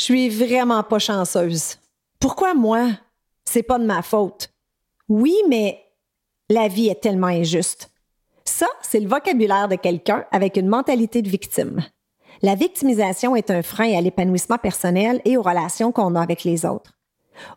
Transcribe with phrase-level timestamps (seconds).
[0.00, 1.76] Je suis vraiment pas chanceuse.
[2.18, 2.88] Pourquoi moi?
[3.44, 4.48] C'est pas de ma faute?
[5.10, 5.78] Oui, mais
[6.48, 7.90] la vie est tellement injuste.
[8.46, 11.84] Ça, c'est le vocabulaire de quelqu'un avec une mentalité de victime.
[12.40, 16.64] La victimisation est un frein à l'épanouissement personnel et aux relations qu'on a avec les
[16.64, 16.94] autres.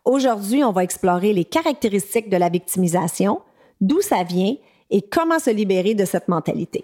[0.03, 3.41] Aujourd'hui, on va explorer les caractéristiques de la victimisation,
[3.79, 4.57] d'où ça vient
[4.89, 6.83] et comment se libérer de cette mentalité.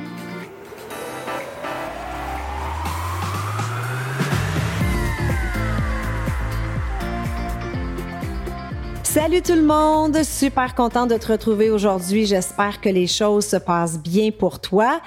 [9.13, 12.25] Salut tout le monde, super content de te retrouver aujourd'hui.
[12.25, 15.01] J'espère que les choses se passent bien pour toi.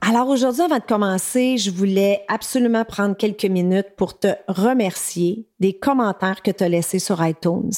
[0.00, 5.74] Alors aujourd'hui, avant de commencer, je voulais absolument prendre quelques minutes pour te remercier des
[5.74, 7.70] commentaires que tu as laissés sur iTunes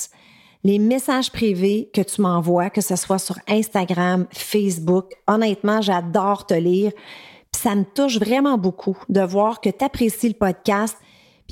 [0.62, 5.14] les messages privés que tu m'envoies, que ce soit sur Instagram, Facebook.
[5.26, 6.92] Honnêtement, j'adore te lire.
[7.50, 10.96] ça me touche vraiment beaucoup de voir que tu apprécies le podcast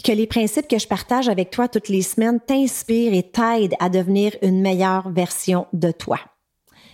[0.02, 3.88] que les principes que je partage avec toi toutes les semaines t'inspirent et t'aident à
[3.88, 6.18] devenir une meilleure version de toi.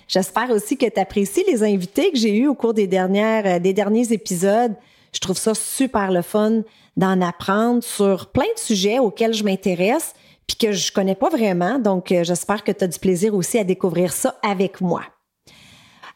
[0.09, 3.59] J'espère aussi que tu apprécies les invités que j'ai eus au cours des dernières euh,
[3.61, 4.75] des derniers épisodes.
[5.13, 6.63] Je trouve ça super le fun
[6.97, 10.15] d'en apprendre sur plein de sujets auxquels je m'intéresse
[10.47, 11.79] puis que je connais pas vraiment.
[11.79, 15.03] Donc, euh, j'espère que tu as du plaisir aussi à découvrir ça avec moi.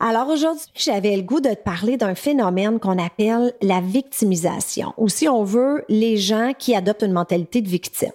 [0.00, 5.08] Alors aujourd'hui, j'avais le goût de te parler d'un phénomène qu'on appelle la victimisation, ou
[5.08, 8.12] si on veut, les gens qui adoptent une mentalité de victime.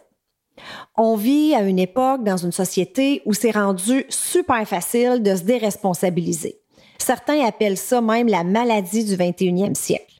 [0.98, 5.44] On vit à une époque dans une société où c'est rendu super facile de se
[5.44, 6.60] déresponsabiliser.
[6.98, 10.20] Certains appellent ça même la maladie du 21e siècle.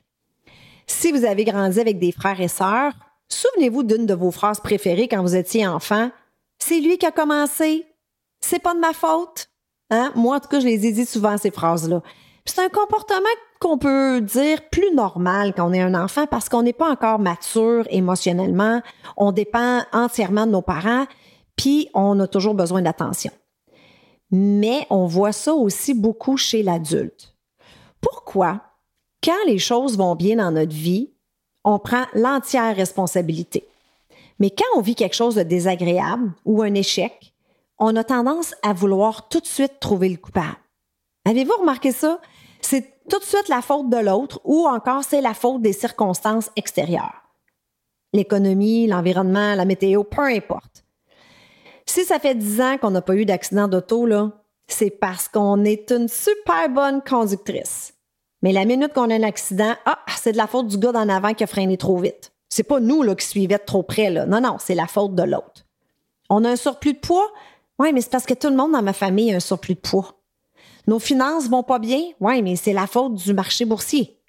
[0.86, 2.94] Si vous avez grandi avec des frères et sœurs,
[3.30, 6.10] Souvenez-vous d'une de vos phrases préférées quand vous étiez enfant.
[6.58, 7.86] C'est lui qui a commencé.
[8.40, 9.49] C'est pas de ma faute.
[9.90, 10.12] Hein?
[10.14, 12.02] Moi, en tout cas, je les ai dit souvent, ces phrases-là.
[12.44, 13.28] C'est un comportement
[13.60, 17.18] qu'on peut dire plus normal quand on est un enfant parce qu'on n'est pas encore
[17.18, 18.80] mature émotionnellement.
[19.16, 21.06] On dépend entièrement de nos parents,
[21.56, 23.30] puis on a toujours besoin d'attention.
[24.30, 27.34] Mais on voit ça aussi beaucoup chez l'adulte.
[28.00, 28.62] Pourquoi?
[29.22, 31.12] Quand les choses vont bien dans notre vie,
[31.64, 33.68] on prend l'entière responsabilité.
[34.38, 37.29] Mais quand on vit quelque chose de désagréable ou un échec,
[37.80, 40.58] on a tendance à vouloir tout de suite trouver le coupable.
[41.24, 42.20] Avez-vous remarqué ça?
[42.60, 46.50] C'est tout de suite la faute de l'autre ou encore c'est la faute des circonstances
[46.56, 47.22] extérieures.
[48.12, 50.84] L'économie, l'environnement, la météo, peu importe.
[51.86, 54.30] Si ça fait dix ans qu'on n'a pas eu d'accident d'auto, là,
[54.68, 57.94] c'est parce qu'on est une super bonne conductrice.
[58.42, 61.08] Mais la minute qu'on a un accident, ah, c'est de la faute du gars d'en
[61.08, 62.32] avant qui a freiné trop vite.
[62.48, 64.10] C'est pas nous là, qui suivait trop près.
[64.10, 65.64] Non, non, c'est la faute de l'autre.
[66.28, 67.30] On a un surplus de poids?
[67.80, 69.80] Oui, mais c'est parce que tout le monde dans ma famille a un surplus de
[69.80, 70.20] poids.
[70.86, 72.02] Nos finances vont pas bien?
[72.20, 74.20] Oui, mais c'est la faute du marché boursier.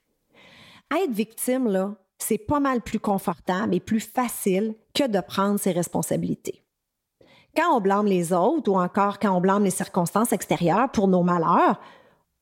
[0.89, 5.73] Être victime, là, c'est pas mal plus confortable et plus facile que de prendre ses
[5.73, 6.63] responsabilités.
[7.53, 11.23] Quand on blâme les autres ou encore quand on blâme les circonstances extérieures pour nos
[11.23, 11.81] malheurs,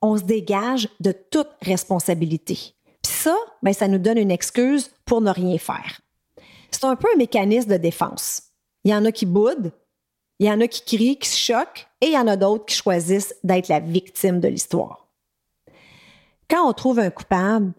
[0.03, 2.53] on se dégage de toute responsabilité.
[3.02, 6.02] Puis ça, ben, ça nous donne une excuse pour ne rien faire.
[6.70, 8.44] C'est un peu un mécanisme de défense.
[8.84, 9.72] Il y en a qui boudent,
[10.40, 12.66] il y en a qui crient, qui se choquent, et il y en a d'autres
[12.66, 15.08] qui choisissent d'être la victime de l'histoire.
[16.50, 17.74] Quand on trouve un coupable,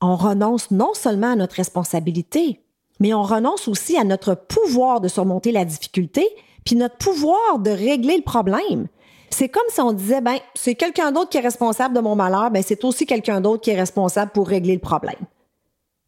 [0.00, 2.60] on renonce non seulement à notre responsabilité,
[3.00, 6.28] mais on renonce aussi à notre pouvoir de surmonter la difficulté,
[6.64, 8.88] puis notre pouvoir de régler le problème.
[9.30, 12.50] C'est comme si on disait, ben, c'est quelqu'un d'autre qui est responsable de mon malheur,
[12.50, 15.16] ben, c'est aussi quelqu'un d'autre qui est responsable pour régler le problème.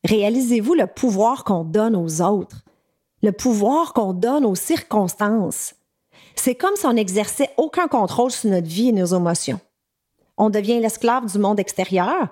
[0.04, 2.62] Réalisez-vous le pouvoir qu'on donne aux autres,
[3.22, 5.74] le pouvoir qu'on donne aux circonstances.
[6.36, 9.60] C'est comme si on n'exerçait aucun contrôle sur notre vie et nos émotions.
[10.36, 12.28] On devient l'esclave du monde extérieur.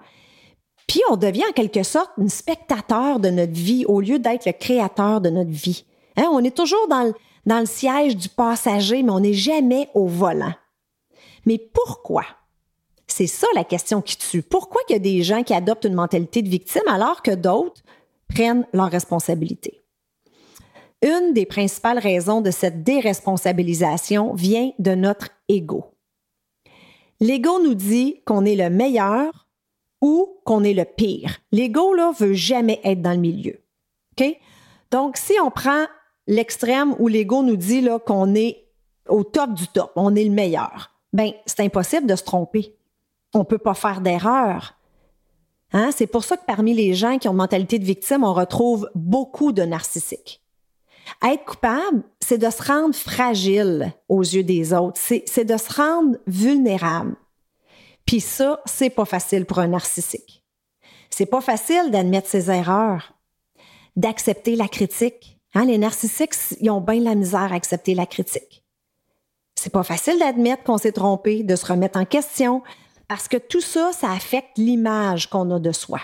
[0.87, 4.53] Puis on devient en quelque sorte un spectateur de notre vie au lieu d'être le
[4.53, 5.85] créateur de notre vie.
[6.17, 7.15] Hein, on est toujours dans le,
[7.47, 10.53] dans le siège du passager, mais on n'est jamais au volant.
[11.47, 12.25] Mais pourquoi?
[13.07, 14.43] C'est ça la question qui tue.
[14.43, 17.83] Pourquoi il y a des gens qui adoptent une mentalité de victime alors que d'autres
[18.29, 19.84] prennent leurs responsabilités?
[21.05, 25.93] Une des principales raisons de cette déresponsabilisation vient de notre ego.
[27.21, 29.47] L'ego nous dit qu'on est le meilleur
[30.01, 31.41] ou qu'on est le pire.
[31.53, 33.61] L'ego, là, veut jamais être dans le milieu.
[34.91, 35.85] Donc, si on prend
[36.27, 38.65] l'extrême où l'ego nous dit là, qu'on est
[39.07, 42.77] au top du top, on est le meilleur, ben c'est impossible de se tromper.
[43.35, 44.79] On ne peut pas faire d'erreur.
[45.73, 45.91] Hein?
[45.95, 48.89] C'est pour ça que parmi les gens qui ont une mentalité de victime, on retrouve
[48.95, 50.44] beaucoup de narcissiques.
[51.23, 56.17] Être coupable, c'est de se rendre fragile aux yeux des autres, c'est de se rendre
[56.27, 57.17] vulnérable.
[58.06, 60.45] Puis ça, c'est pas facile pour un narcissique.
[61.11, 63.15] C'est pas facile d'admettre ses erreurs,
[63.97, 65.39] d'accepter la critique.
[65.55, 68.65] Hein, les narcissiques, ils ont bien la misère à accepter la critique.
[69.55, 72.62] C'est pas facile d'admettre qu'on s'est trompé, de se remettre en question,
[73.09, 76.00] parce que tout ça, ça affecte l'image qu'on a de soi.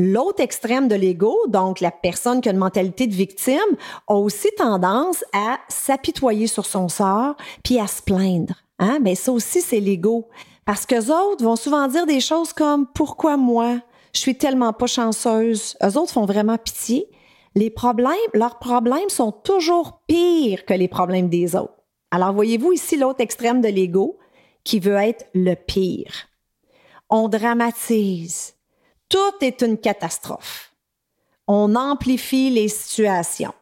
[0.00, 3.58] L'autre extrême de l'ego, donc la personne qui a une mentalité de victime,
[4.06, 7.34] a aussi tendance à s'apitoyer sur son sort
[7.64, 8.54] puis à se plaindre.
[8.78, 9.00] Hein?
[9.02, 10.28] Mais ça aussi, c'est l'ego.
[10.64, 13.80] Parce que autres vont souvent dire des choses comme pourquoi moi?
[14.14, 15.76] Je suis tellement pas chanceuse.
[15.82, 17.08] Eux autres font vraiment pitié.
[17.56, 21.74] Les problèmes, leurs problèmes sont toujours pires que les problèmes des autres.
[22.12, 24.18] Alors, voyez-vous ici l'autre extrême de l'ego
[24.62, 26.28] qui veut être le pire.
[27.10, 28.57] On dramatise.
[29.08, 30.72] Tout est une catastrophe.
[31.46, 33.54] On amplifie les situations.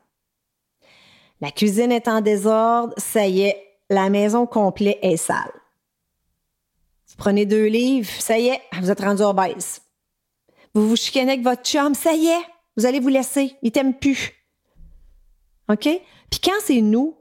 [1.40, 5.52] La cuisine est en désordre, ça y est, la maison complète est sale.
[7.08, 9.82] Vous prenez deux livres, ça y est, vous êtes rendu obèse.
[10.74, 12.44] Vous vous chicanez avec votre chum, ça y est,
[12.76, 14.32] vous allez vous laisser, il t'aime plus.
[15.68, 15.88] OK?
[16.30, 17.16] Puis quand c'est nous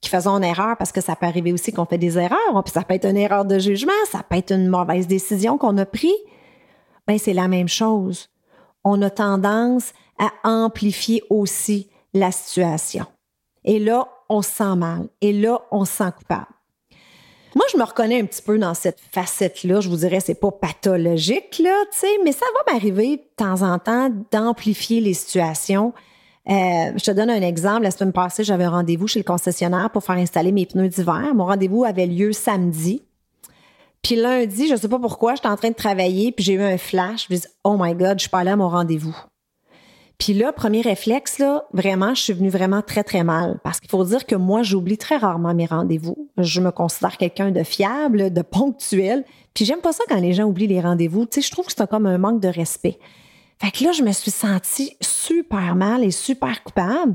[0.00, 2.72] qui faisons une erreur, parce que ça peut arriver aussi qu'on fait des erreurs, puis
[2.72, 5.84] ça peut être une erreur de jugement, ça peut être une mauvaise décision qu'on a
[5.84, 6.12] prise,
[7.10, 8.28] ben c'est la même chose.
[8.84, 13.04] On a tendance à amplifier aussi la situation.
[13.64, 15.08] Et là, on se sent mal.
[15.20, 16.46] Et là, on se sent coupable.
[17.56, 19.80] Moi, je me reconnais un petit peu dans cette facette-là.
[19.80, 21.74] Je vous dirais, c'est pas pathologique, là,
[22.24, 25.92] mais ça va m'arriver de temps en temps d'amplifier les situations
[26.48, 27.82] euh, je te donne un exemple.
[27.82, 31.32] La semaine passée, j'avais un rendez-vous chez le concessionnaire pour faire installer mes pneus d'hiver.
[31.34, 33.02] Mon rendez-vous avait lieu samedi.
[34.02, 36.78] Puis lundi, je sais pas pourquoi, j'étais en train de travailler, puis j'ai eu un
[36.78, 37.26] flash.
[37.28, 39.14] Je me dis, oh my God, je suis pas allée à mon rendez-vous.
[40.20, 43.58] Puis là, premier réflexe, là, vraiment, je suis venue vraiment très, très mal.
[43.64, 46.28] Parce qu'il faut dire que moi, j'oublie très rarement mes rendez-vous.
[46.36, 49.24] Je me considère quelqu'un de fiable, de ponctuel.
[49.54, 51.24] Puis j'aime pas ça quand les gens oublient les rendez-vous.
[51.24, 52.98] Tu sais, je trouve que c'est comme un manque de respect.
[53.62, 57.14] Fait que là, je me suis sentie super mal et super coupable.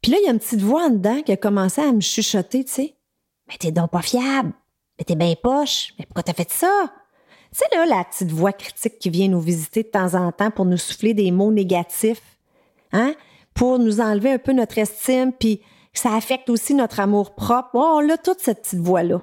[0.00, 2.00] Puis là, il y a une petite voix en dedans qui a commencé à me
[2.00, 2.94] chuchoter, tu sais.
[3.48, 4.52] Mais t'es donc pas fiable.
[5.00, 5.94] Mais t'es bien poche.
[5.98, 6.92] Mais pourquoi t'as fait ça?
[7.52, 10.66] Sais, là, la petite voix critique qui vient nous visiter de temps en temps pour
[10.66, 12.38] nous souffler des mots négatifs,
[12.92, 13.14] hein?
[13.54, 15.60] Pour nous enlever un peu notre estime, puis
[15.92, 17.70] ça affecte aussi notre amour propre.
[17.74, 19.22] Oh, on a toute cette petite voix-là.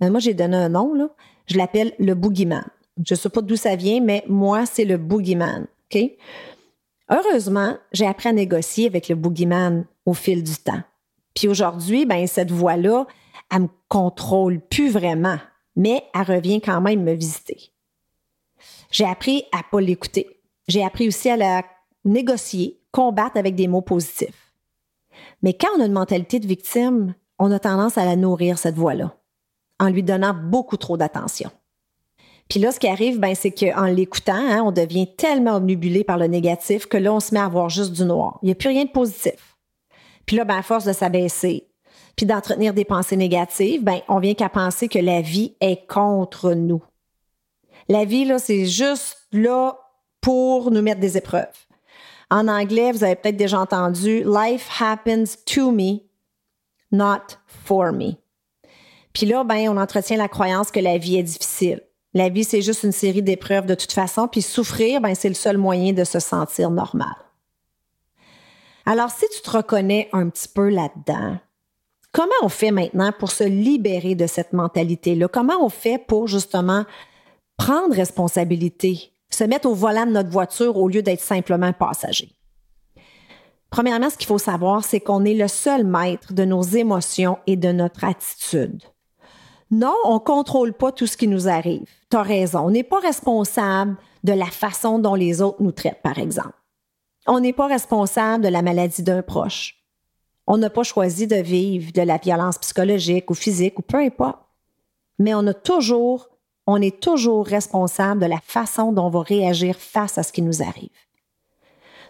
[0.00, 1.10] Moi, j'ai donné un nom, là.
[1.46, 2.64] Je l'appelle le boogeyman.
[3.06, 5.66] Je sais pas d'où ça vient, mais moi, c'est le boogeyman.
[5.94, 6.00] OK?
[7.08, 10.82] Heureusement, j'ai appris à négocier avec le boogeyman au fil du temps.
[11.34, 13.06] Puis aujourd'hui, ben cette voix-là,
[13.52, 15.38] elle me contrôle plus vraiment,
[15.76, 17.72] mais elle revient quand même me visiter.
[18.90, 20.40] J'ai appris à pas l'écouter.
[20.68, 21.62] J'ai appris aussi à la
[22.04, 24.52] négocier, combattre avec des mots positifs.
[25.42, 28.76] Mais quand on a une mentalité de victime, on a tendance à la nourrir, cette
[28.76, 29.16] voix-là,
[29.78, 31.50] en lui donnant beaucoup trop d'attention.
[32.48, 36.18] Puis là, ce qui arrive, ben, c'est qu'en l'écoutant, hein, on devient tellement omnibulé par
[36.18, 38.38] le négatif que là, on se met à voir juste du noir.
[38.42, 39.56] Il n'y a plus rien de positif.
[40.26, 41.71] Puis là, ben, à force de s'abaisser,
[42.16, 46.52] puis d'entretenir des pensées négatives, ben, on vient qu'à penser que la vie est contre
[46.52, 46.82] nous.
[47.88, 49.78] La vie, là, c'est juste là
[50.20, 51.46] pour nous mettre des épreuves.
[52.30, 56.00] En anglais, vous avez peut-être déjà entendu Life happens to me,
[56.90, 58.14] not for me.
[59.12, 61.82] Puis là, ben, on entretient la croyance que la vie est difficile.
[62.14, 65.34] La vie, c'est juste une série d'épreuves de toute façon, puis souffrir, ben, c'est le
[65.34, 67.14] seul moyen de se sentir normal.
[68.84, 71.38] Alors, si tu te reconnais un petit peu là-dedans,
[72.12, 75.28] comment on fait maintenant pour se libérer de cette mentalité-là?
[75.28, 76.84] Comment on fait pour justement
[77.56, 82.30] prendre responsabilité, se mettre au volant de notre voiture au lieu d'être simplement passager?
[83.70, 87.56] Premièrement, ce qu'il faut savoir, c'est qu'on est le seul maître de nos émotions et
[87.56, 88.82] de notre attitude.
[89.70, 91.88] Non, on ne contrôle pas tout ce qui nous arrive.
[92.10, 92.66] Tu as raison.
[92.66, 96.52] On n'est pas responsable de la façon dont les autres nous traitent, par exemple.
[97.26, 99.81] On n'est pas responsable de la maladie d'un proche.
[100.54, 104.38] On n'a pas choisi de vivre de la violence psychologique ou physique ou peu importe.
[105.18, 106.28] Mais on a toujours,
[106.66, 110.42] on est toujours responsable de la façon dont on va réagir face à ce qui
[110.42, 110.90] nous arrive.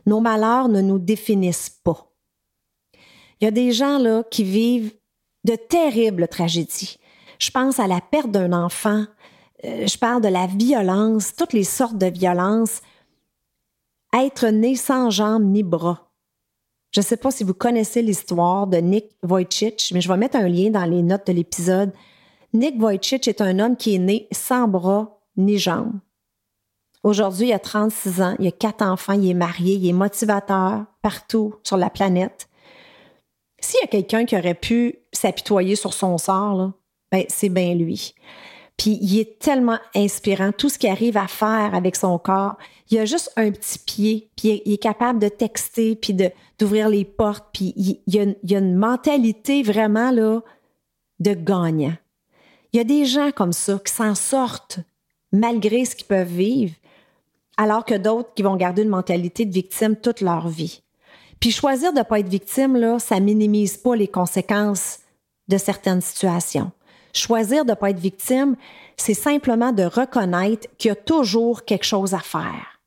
[0.07, 2.13] Nos malheurs ne nous définissent pas.
[3.41, 4.93] Il y a des gens là qui vivent
[5.45, 6.99] de terribles tragédies.
[7.39, 9.05] Je pense à la perte d'un enfant,
[9.65, 12.83] euh, je parle de la violence, toutes les sortes de violences.
[14.13, 16.12] Être né sans jambes ni bras,
[16.93, 20.37] je ne sais pas si vous connaissez l'histoire de Nick Wojcik, mais je vais mettre
[20.37, 21.91] un lien dans les notes de l'épisode.
[22.53, 25.99] Nick Wojcik est un homme qui est né sans bras ni jambes.
[27.03, 30.85] Aujourd'hui, il a 36 ans, il a quatre enfants, il est marié, il est motivateur
[31.01, 32.49] partout sur la planète.
[33.59, 36.73] S'il y a quelqu'un qui aurait pu s'apitoyer sur son sort,
[37.11, 38.15] ben, c'est bien lui.
[38.83, 42.57] Puis il est tellement inspirant, tout ce qu'il arrive à faire avec son corps.
[42.91, 46.17] Il a juste un petit pied, puis il est capable de texter, puis
[46.59, 51.95] d'ouvrir les portes, puis il, il a une mentalité vraiment de gagnant.
[52.73, 54.81] Il y a des gens comme ça qui s'en sortent
[55.31, 56.75] malgré ce qu'ils peuvent vivre,
[57.57, 60.83] alors que d'autres qui vont garder une mentalité de victime toute leur vie.
[61.39, 64.99] Puis choisir de ne pas être victime, là, ça minimise pas les conséquences
[65.47, 66.73] de certaines situations.
[67.13, 68.57] Choisir de ne pas être victime,
[68.97, 72.81] c'est simplement de reconnaître qu'il y a toujours quelque chose à faire.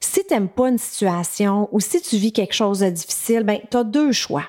[0.00, 3.60] Si tu n'aimes pas une situation ou si tu vis quelque chose de difficile, ben,
[3.70, 4.44] tu as deux choix.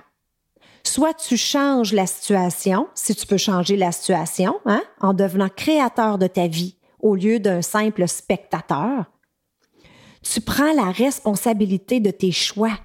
[0.84, 6.18] Soit tu changes la situation, si tu peux changer la situation, hein, en devenant créateur
[6.18, 9.06] de ta vie au lieu d'un simple spectateur.
[10.22, 12.78] Tu prends la responsabilité de tes choix,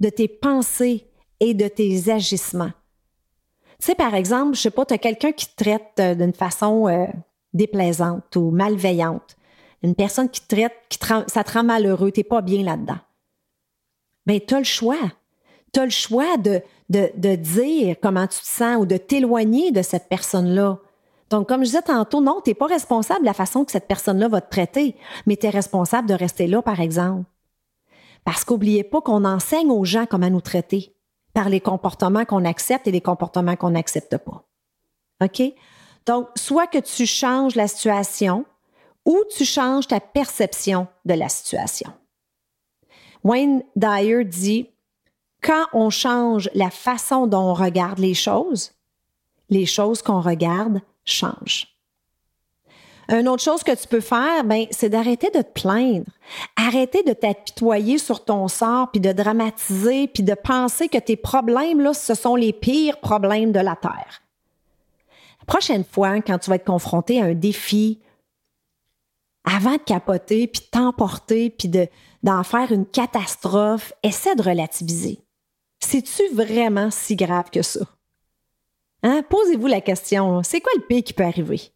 [0.00, 1.06] de tes pensées
[1.40, 2.72] et de tes agissements.
[3.82, 6.32] Tu sais, par exemple, je sais pas, tu as quelqu'un qui te traite euh, d'une
[6.32, 7.04] façon euh,
[7.52, 9.36] déplaisante ou malveillante.
[9.82, 13.00] Une personne qui te traite, qui ça te rend malheureux, tu n'es pas bien là-dedans.
[14.24, 15.10] Bien, tu as le choix.
[15.72, 19.72] Tu as le choix de, de, de, dire comment tu te sens ou de t'éloigner
[19.72, 20.78] de cette personne-là.
[21.30, 23.88] Donc, comme je disais tantôt, non, tu n'es pas responsable de la façon que cette
[23.88, 24.94] personne-là va te traiter,
[25.26, 27.24] mais tu es responsable de rester là, par exemple.
[28.24, 30.94] Parce qu'oubliez pas qu'on enseigne aux gens comment nous traiter
[31.34, 34.44] par les comportements qu'on accepte et les comportements qu'on n'accepte pas.
[35.22, 35.42] OK?
[36.06, 38.44] Donc, soit que tu changes la situation
[39.04, 41.92] ou tu changes ta perception de la situation.
[43.24, 44.68] Wayne Dyer dit,
[45.42, 48.72] quand on change la façon dont on regarde les choses,
[49.48, 51.71] les choses qu'on regarde changent.
[53.08, 56.06] Une autre chose que tu peux faire, ben, c'est d'arrêter de te plaindre.
[56.56, 61.92] Arrêter de t'apitoyer sur ton sort, puis de dramatiser, puis de penser que tes problèmes,
[61.94, 64.22] ce sont les pires problèmes de la Terre.
[65.40, 67.98] La prochaine fois, quand tu vas être confronté à un défi,
[69.44, 71.68] avant de capoter, puis de t'emporter, puis
[72.22, 75.18] d'en faire une catastrophe, essaie de relativiser.
[75.80, 77.80] C'est-tu vraiment si grave que ça?
[79.02, 79.22] Hein?
[79.28, 81.71] Posez-vous la question, c'est quoi le pire qui peut arriver?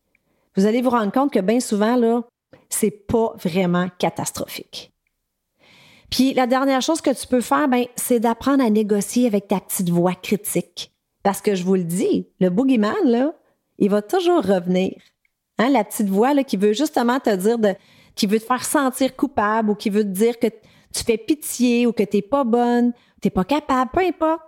[0.57, 2.23] Vous allez vous rendre compte que bien souvent, là,
[2.69, 4.93] c'est pas vraiment catastrophique.
[6.11, 9.61] Puis la dernière chose que tu peux faire, ben, c'est d'apprendre à négocier avec ta
[9.61, 10.93] petite voix critique.
[11.23, 13.35] Parce que je vous le dis, le boogeyman, là,
[13.79, 14.95] il va toujours revenir.
[15.59, 17.75] Hein, la petite voix qui veut justement te dire de,
[18.15, 21.87] qui veut te faire sentir coupable ou qui veut te dire que tu fais pitié
[21.87, 24.43] ou que tu n'es pas bonne, tu n'es pas capable, peu importe.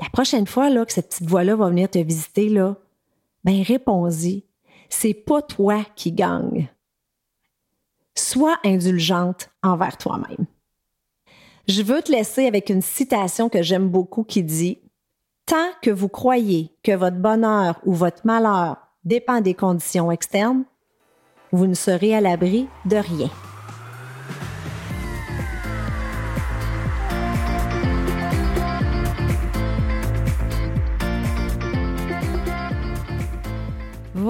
[0.00, 2.76] La prochaine fois là, que cette petite voix-là va venir te visiter, là,
[3.44, 4.44] ben réponds-y
[4.92, 6.68] c'est pas toi qui gagne.
[8.14, 10.46] Sois indulgente envers toi-même.
[11.66, 14.78] Je veux te laisser avec une citation que j'aime beaucoup qui dit
[15.46, 20.64] Tant que vous croyez que votre bonheur ou votre malheur dépend des conditions externes,
[21.52, 23.30] vous ne serez à l'abri de rien.